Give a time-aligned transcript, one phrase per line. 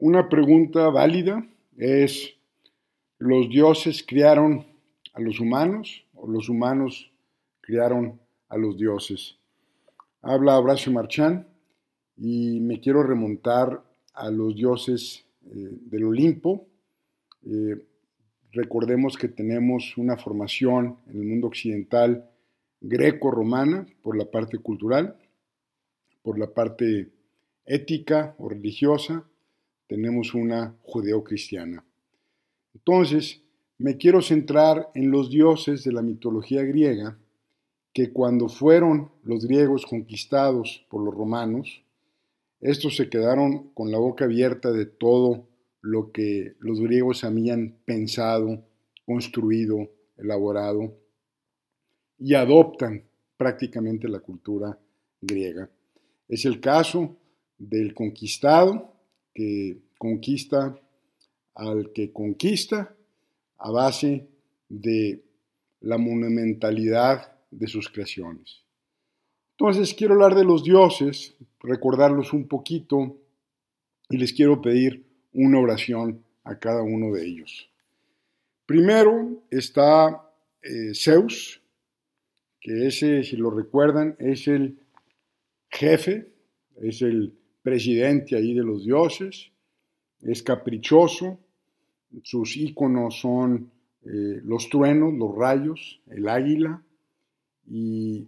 [0.00, 1.44] Una pregunta válida
[1.76, 2.36] es,
[3.18, 4.64] ¿los dioses criaron
[5.12, 7.10] a los humanos o los humanos
[7.60, 9.38] criaron a los dioses?
[10.22, 11.48] Habla Horacio Marchán
[12.16, 13.82] y me quiero remontar
[14.14, 16.68] a los dioses eh, del Olimpo.
[17.44, 17.84] Eh,
[18.52, 22.30] recordemos que tenemos una formación en el mundo occidental
[22.80, 25.16] greco-romana por la parte cultural,
[26.22, 27.10] por la parte
[27.64, 29.24] ética o religiosa,
[29.88, 31.84] tenemos una judeocristiana.
[32.74, 33.42] Entonces,
[33.78, 37.18] me quiero centrar en los dioses de la mitología griega,
[37.92, 41.82] que cuando fueron los griegos conquistados por los romanos,
[42.60, 45.48] estos se quedaron con la boca abierta de todo
[45.80, 48.64] lo que los griegos habían pensado,
[49.06, 50.94] construido, elaborado,
[52.18, 53.04] y adoptan
[53.36, 54.78] prácticamente la cultura
[55.20, 55.70] griega.
[56.28, 57.16] Es el caso
[57.56, 58.97] del conquistado
[59.38, 60.76] que conquista
[61.54, 62.92] al que conquista
[63.58, 64.26] a base
[64.68, 65.22] de
[65.78, 68.64] la monumentalidad de sus creaciones.
[69.52, 73.16] Entonces quiero hablar de los dioses, recordarlos un poquito
[74.10, 77.70] y les quiero pedir una oración a cada uno de ellos.
[78.66, 81.62] Primero está eh, Zeus,
[82.60, 84.80] que ese, si lo recuerdan, es el
[85.70, 86.26] jefe,
[86.82, 89.50] es el presidente ahí de los dioses,
[90.22, 91.38] es caprichoso,
[92.22, 93.70] sus íconos son
[94.06, 96.82] eh, los truenos, los rayos, el águila,
[97.70, 98.26] y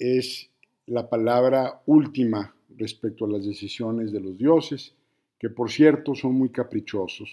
[0.00, 0.50] es
[0.86, 4.96] la palabra última respecto a las decisiones de los dioses,
[5.38, 7.30] que por cierto son muy caprichosos.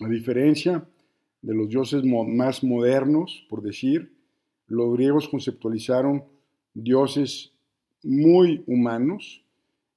[0.00, 0.84] A diferencia
[1.42, 4.12] de los dioses más modernos, por decir,
[4.66, 6.24] los griegos conceptualizaron
[6.74, 7.52] dioses
[8.02, 9.42] muy humanos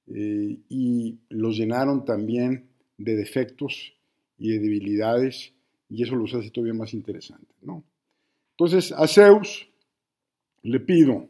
[0.08, 2.68] eh, y los llenaron también
[2.98, 3.94] de defectos
[4.38, 5.52] y de debilidades,
[5.88, 7.56] y eso los hace todavía más interesantes.
[7.62, 7.84] ¿no?
[8.52, 9.68] Entonces, a Zeus
[10.62, 11.28] le pido,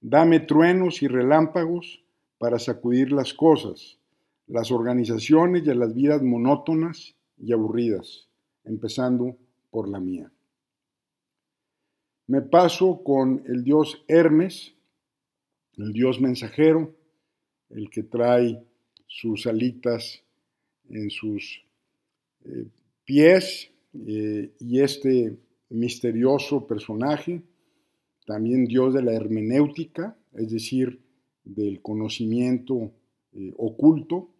[0.00, 2.02] dame truenos y relámpagos
[2.38, 3.98] para sacudir las cosas,
[4.46, 8.28] las organizaciones y las vidas monótonas y aburridas,
[8.64, 9.36] empezando
[9.70, 10.30] por la mía.
[12.26, 14.74] Me paso con el dios Hermes,
[15.76, 16.95] el dios mensajero,
[17.70, 18.62] el que trae
[19.06, 20.22] sus alitas
[20.88, 21.64] en sus
[22.44, 22.66] eh,
[23.04, 23.70] pies,
[24.06, 25.36] eh, y este
[25.70, 27.42] misterioso personaje,
[28.26, 31.00] también dios de la hermenéutica, es decir,
[31.44, 32.92] del conocimiento
[33.32, 34.30] eh, oculto,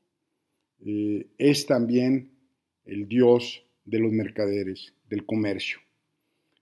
[1.39, 2.31] es también
[2.85, 5.79] el dios de los mercaderes, del comercio.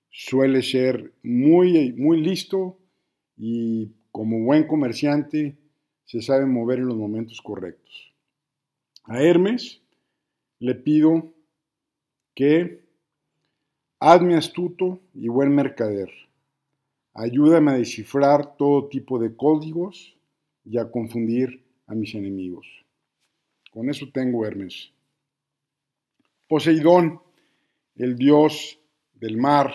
[0.08, 2.78] Suele ser muy, muy listo
[3.36, 5.56] y como buen comerciante
[6.04, 8.12] se sabe mover en los momentos correctos.
[9.04, 9.80] A Hermes
[10.58, 11.32] le pido
[12.34, 12.84] que
[14.00, 16.10] hazme astuto y buen mercader.
[17.14, 20.16] Ayúdame a descifrar todo tipo de códigos
[20.64, 22.66] y a confundir a mis enemigos.
[23.70, 24.90] Con eso tengo Hermes.
[26.48, 27.20] Poseidón,
[27.96, 28.78] el dios
[29.14, 29.72] del mar,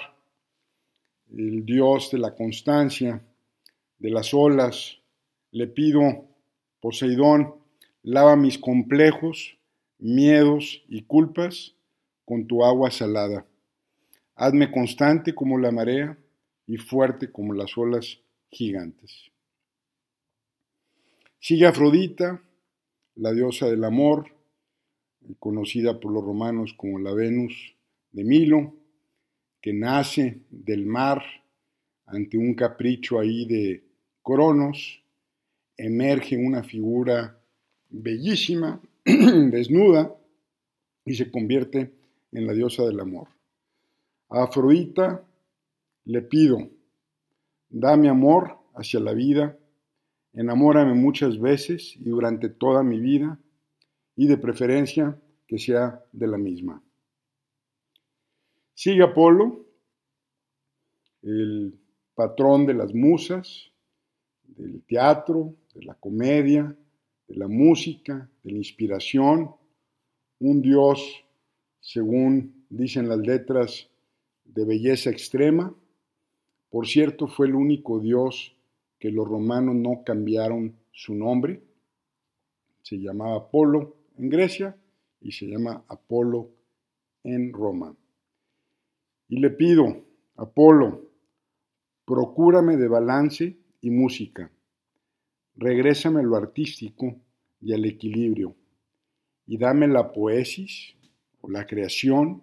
[1.32, 3.22] el dios de la constancia,
[3.98, 4.99] de las olas,
[5.52, 6.26] le pido,
[6.80, 7.56] Poseidón,
[8.04, 9.58] lava mis complejos,
[9.98, 11.76] miedos y culpas
[12.26, 13.46] con tu agua salada.
[14.36, 16.18] Hazme constante como la marea
[16.66, 19.32] y fuerte como las olas gigantes.
[21.40, 22.42] Sigue Afrodita,
[23.16, 24.32] la diosa del amor,
[25.40, 27.76] conocida por los romanos como la Venus
[28.12, 28.74] de Milo,
[29.62, 31.22] que nace del mar
[32.06, 33.84] ante un capricho ahí de
[34.24, 34.99] Cronos,
[35.80, 37.40] emerge una figura
[37.90, 40.14] bellísima, desnuda,
[41.06, 41.94] y se convierte
[42.32, 43.30] en la diosa del amor.
[44.30, 45.26] A Afrodita
[46.06, 46.70] le pido,
[47.70, 49.58] dame amor hacia la vida,
[50.34, 53.40] enamórame muchas veces y durante toda mi vida,
[54.16, 55.18] y de preferencia
[55.48, 56.84] que sea de la misma.
[58.74, 59.66] Sigue Apolo,
[61.22, 61.80] el
[62.16, 63.69] patrón de las musas,
[64.58, 66.76] del teatro, de la comedia,
[67.28, 69.56] de la música, de la inspiración,
[70.40, 71.24] un Dios,
[71.80, 73.90] según dicen las letras,
[74.46, 75.74] de belleza extrema.
[76.70, 78.56] Por cierto, fue el único Dios
[78.98, 81.62] que los romanos no cambiaron su nombre.
[82.82, 84.76] Se llamaba Apolo en Grecia
[85.22, 86.50] y se llama Apolo
[87.24, 87.96] en Roma.
[89.28, 90.04] Y le pido,
[90.36, 91.12] Apolo,
[92.06, 94.52] procúrame de balance y música
[95.60, 97.18] Regrésame lo artístico
[97.62, 98.56] y al equilibrio,
[99.46, 100.96] y dame la poesis
[101.42, 102.42] o la creación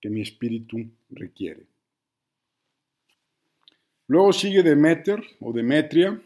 [0.00, 1.66] que mi espíritu requiere.
[4.06, 6.16] Luego sigue Demeter o Demetria,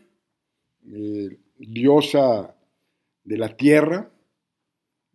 [0.86, 2.54] eh, diosa
[3.24, 4.10] de la tierra,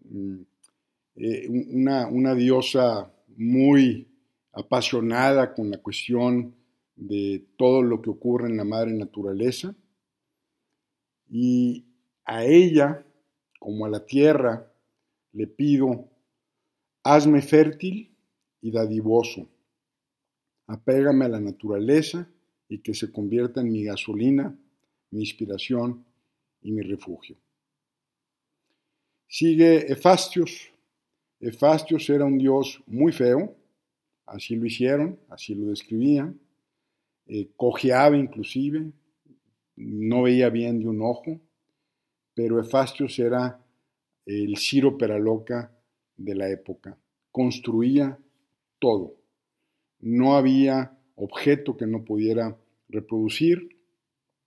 [0.03, 0.41] mm,
[1.17, 4.07] eh, una, una, diosa muy
[4.51, 6.55] apasionada con la cuestión
[6.97, 9.75] de todo lo que ocurre en la madre naturaleza.
[11.29, 11.85] Y
[12.25, 13.05] a ella,
[13.59, 14.71] como a la tierra,
[15.31, 16.09] le pido,
[17.03, 18.13] hazme fértil
[18.61, 19.47] y dadivoso,
[20.65, 22.27] apégame a la naturaleza
[22.67, 24.57] y que se convierta en mi gasolina,
[25.11, 26.03] mi inspiración
[26.61, 27.37] y mi refugio.
[29.27, 30.71] Sigue Efastios.
[31.39, 33.55] Efastios era un dios muy feo,
[34.25, 36.39] así lo hicieron, así lo describían,
[37.27, 38.91] eh, cojeaba inclusive,
[39.75, 41.39] no veía bien de un ojo,
[42.33, 43.59] pero Efastios era
[44.25, 45.71] el Ciro Peraloca
[46.15, 46.97] de la época,
[47.31, 48.17] construía
[48.79, 49.15] todo,
[49.99, 52.55] no había objeto que no pudiera
[52.89, 53.77] reproducir,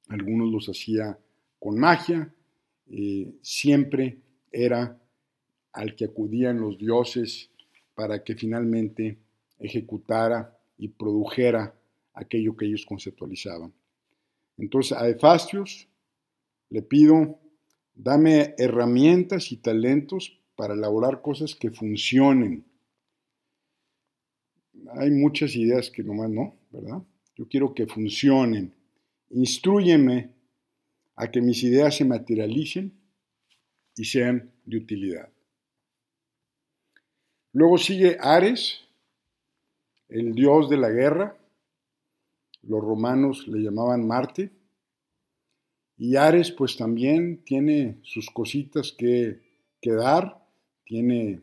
[0.08, 1.18] algunos los hacía
[1.58, 2.32] con magia,
[2.90, 4.18] eh, siempre
[4.50, 4.98] era
[5.72, 7.50] al que acudían los dioses
[7.94, 9.18] para que finalmente
[9.58, 11.74] ejecutara y produjera
[12.20, 13.72] aquello que ellos conceptualizaban.
[14.56, 15.88] Entonces a Efastios
[16.68, 17.40] le pido,
[17.94, 22.64] dame herramientas y talentos para elaborar cosas que funcionen.
[24.92, 27.02] Hay muchas ideas que nomás no, ¿verdad?
[27.36, 28.74] Yo quiero que funcionen.
[29.30, 30.34] Instruyeme
[31.16, 32.92] a que mis ideas se materialicen
[33.96, 35.30] y sean de utilidad.
[37.52, 38.80] Luego sigue Ares,
[40.08, 41.36] el dios de la guerra.
[42.62, 44.50] Los romanos le llamaban Marte.
[45.96, 49.40] Y Ares pues también tiene sus cositas que,
[49.82, 50.42] dar,
[50.84, 51.42] tiene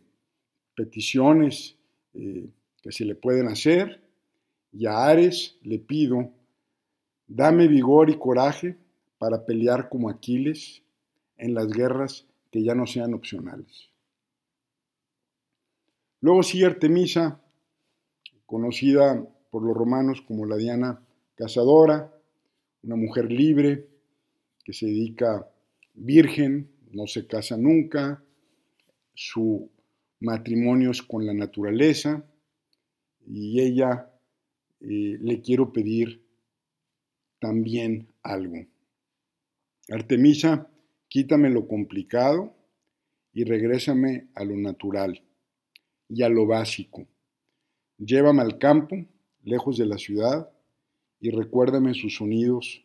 [0.76, 1.76] peticiones
[2.14, 2.50] eh,
[2.82, 4.02] que se le pueden hacer.
[4.72, 6.32] Y a Ares le pido,
[7.28, 8.78] dame vigor y coraje
[9.18, 10.84] para pelear como Aquiles
[11.38, 13.90] en las guerras que ya no sean opcionales.
[16.20, 17.40] Luego sigue Artemisa,
[18.46, 21.02] conocida por los romanos como la Diana
[21.38, 22.12] cazadora,
[22.84, 23.88] una mujer libre
[24.66, 25.48] que se dedica
[25.94, 28.24] virgen, no se casa nunca,
[29.14, 29.70] su
[30.20, 32.26] matrimonio es con la naturaleza
[33.26, 34.12] y ella
[34.82, 36.24] eh, le quiero pedir
[37.40, 38.66] también algo.
[39.90, 40.70] Artemisa,
[41.08, 42.56] quítame lo complicado
[43.32, 45.24] y regrésame a lo natural
[46.10, 47.08] y a lo básico.
[47.98, 49.06] Llévame al campo,
[49.44, 50.50] lejos de la ciudad,
[51.20, 52.84] y recuérdame sus sonidos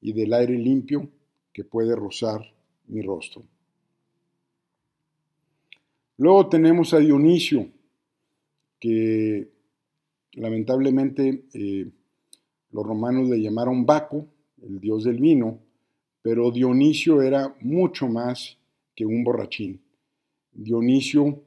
[0.00, 1.08] y del aire limpio
[1.52, 2.42] que puede rozar
[2.86, 3.44] mi rostro.
[6.16, 7.68] Luego tenemos a Dionisio,
[8.78, 9.48] que
[10.32, 11.90] lamentablemente eh,
[12.72, 14.26] los romanos le llamaron Baco,
[14.62, 15.60] el dios del vino,
[16.22, 18.58] pero Dionisio era mucho más
[18.94, 19.80] que un borrachín.
[20.52, 21.42] Dionisio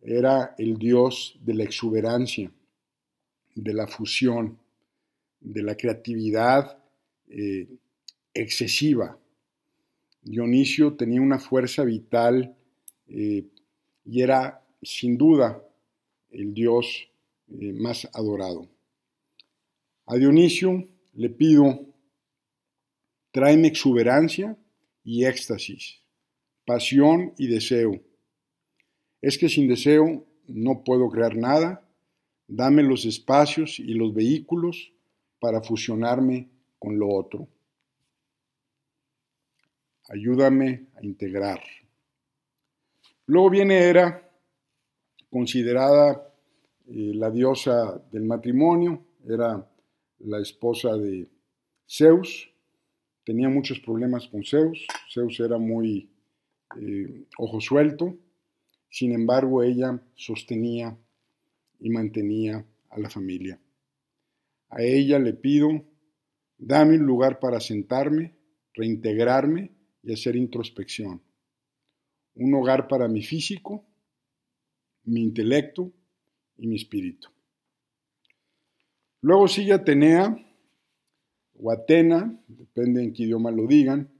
[0.00, 2.52] era el dios de la exuberancia,
[3.54, 4.58] de la fusión,
[5.42, 6.78] de la creatividad
[7.28, 7.68] eh,
[8.34, 9.18] excesiva.
[10.22, 12.54] Dionisio tenía una fuerza vital
[13.08, 13.44] eh,
[14.04, 15.62] y era sin duda
[16.30, 17.08] el dios
[17.48, 18.68] eh, más adorado.
[20.06, 21.86] A Dionisio le pido,
[23.30, 24.56] tráeme exuberancia
[25.04, 26.00] y éxtasis,
[26.64, 28.00] pasión y deseo
[29.22, 31.88] es que sin deseo no puedo crear nada.
[32.48, 34.92] Dame los espacios y los vehículos
[35.42, 37.48] para fusionarme con lo otro.
[40.08, 41.60] Ayúdame a integrar.
[43.26, 44.30] Luego viene Hera,
[45.28, 46.32] considerada
[46.86, 49.68] eh, la diosa del matrimonio, era
[50.20, 51.28] la esposa de
[51.88, 52.48] Zeus,
[53.24, 56.08] tenía muchos problemas con Zeus, Zeus era muy
[56.80, 58.16] eh, ojo suelto,
[58.88, 60.96] sin embargo, ella sostenía
[61.80, 63.58] y mantenía a la familia.
[64.72, 65.84] A ella le pido,
[66.56, 68.34] dame un lugar para sentarme,
[68.72, 69.70] reintegrarme
[70.02, 71.20] y hacer introspección.
[72.34, 73.84] Un hogar para mi físico,
[75.04, 75.92] mi intelecto
[76.56, 77.28] y mi espíritu.
[79.20, 80.34] Luego sigue Atenea
[81.54, 84.10] o Atena, depende en qué idioma lo digan,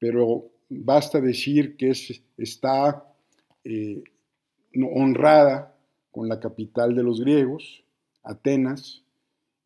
[0.00, 3.06] pero basta decir que es, está
[3.62, 4.02] eh,
[4.92, 5.78] honrada
[6.10, 7.84] con la capital de los griegos,
[8.24, 9.03] Atenas,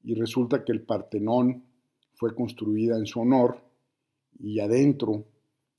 [0.04, 1.64] y resulta que el Partenón
[2.14, 3.60] fue construida en su honor
[4.38, 5.24] y adentro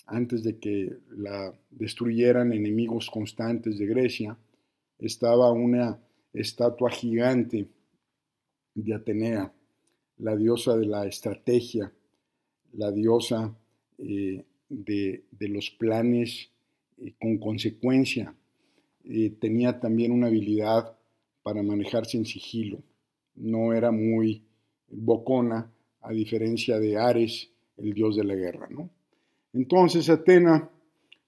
[0.09, 4.37] antes de que la destruyeran enemigos constantes de Grecia,
[4.97, 5.99] estaba una
[6.33, 7.67] estatua gigante
[8.73, 9.53] de Atenea,
[10.17, 11.91] la diosa de la estrategia,
[12.73, 13.55] la diosa
[13.97, 16.49] eh, de, los planes
[16.97, 18.35] eh, con consecuencia.
[19.03, 20.97] Eh, tenía también una habilidad
[21.43, 22.81] para manejarse en sigilo.
[23.39, 24.43] No era muy
[24.87, 28.67] bocona, a diferencia de Ares, el dios de la guerra.
[28.69, 28.89] ¿no?
[29.53, 30.69] Entonces, Atena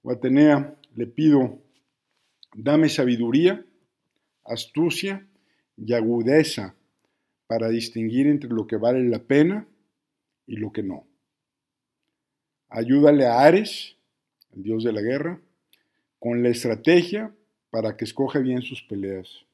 [0.04, 1.60] o Atenea, le pido,
[2.56, 3.66] dame sabiduría,
[4.44, 5.28] astucia
[5.78, 6.76] y agudeza
[7.48, 9.68] para distinguir entre lo que vale la pena
[10.48, 11.06] y lo que no.
[12.70, 13.98] Ayúdale a Ares,
[14.56, 15.42] el dios de la guerra,
[16.20, 17.34] con la estrategia
[17.70, 19.46] para que escoja bien sus peleas.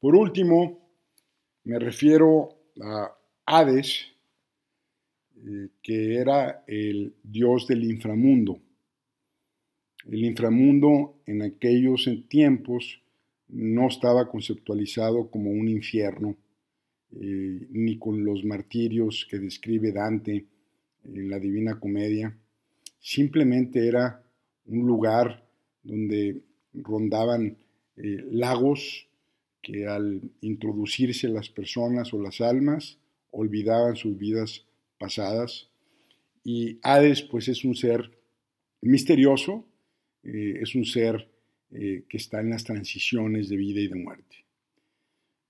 [0.00, 0.78] Por último,
[1.64, 2.48] me refiero
[2.80, 3.14] a
[3.44, 4.06] Hades,
[5.36, 8.58] eh, que era el dios del inframundo.
[10.10, 13.02] El inframundo en aquellos tiempos
[13.48, 16.34] no estaba conceptualizado como un infierno,
[17.12, 20.46] eh, ni con los martirios que describe Dante
[21.04, 22.34] en la Divina Comedia.
[23.00, 24.22] Simplemente era
[24.64, 25.44] un lugar
[25.82, 26.40] donde
[26.72, 27.58] rondaban
[27.98, 29.09] eh, lagos
[29.62, 32.98] que al introducirse las personas o las almas
[33.30, 34.64] olvidaban sus vidas
[34.98, 35.68] pasadas.
[36.44, 38.10] Y Hades pues es un ser
[38.80, 39.66] misterioso,
[40.24, 41.28] eh, es un ser
[41.72, 44.36] eh, que está en las transiciones de vida y de muerte.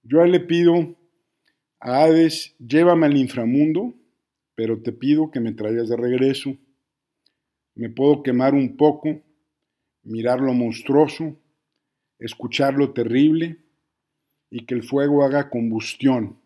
[0.03, 0.97] Yo le pido
[1.79, 3.95] a Hades, llévame al inframundo,
[4.55, 6.57] pero te pido que me traigas de regreso.
[7.75, 9.23] Me puedo quemar un poco,
[10.03, 11.39] mirar lo monstruoso,
[12.19, 13.59] escuchar lo terrible
[14.51, 16.39] y que el fuego haga combustión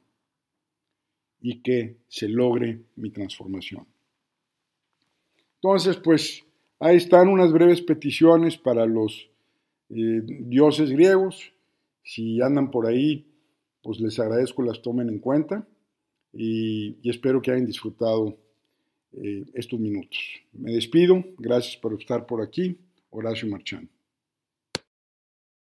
[1.40, 3.87] y que se logre mi transformación.
[5.56, 6.44] Entonces, pues
[6.78, 9.30] ahí están unas breves peticiones para los
[9.90, 11.52] eh, dioses griegos.
[12.02, 13.26] Si andan por ahí,
[13.82, 15.66] pues les agradezco las tomen en cuenta
[16.32, 18.37] y, espero que hayan disfrutado
[19.12, 20.18] eh, estos minutos.
[20.52, 22.76] Me despido, gracias por estar por aquí.
[23.11, 23.88] Horacio Marchán.